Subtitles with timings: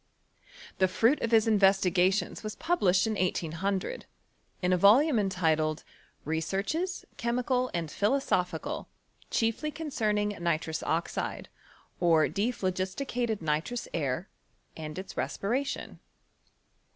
[0.79, 4.07] The fruit of his investigations was published in 1800,
[4.63, 5.83] in a volume entitled,"
[6.25, 8.89] Re searches, Chemical and Philosophical;
[9.29, 11.49] chiefly con cerning Nitrous Oxide,
[11.99, 14.27] or Dephlogisticated Nitrous Air,
[14.75, 15.99] and its Respiration."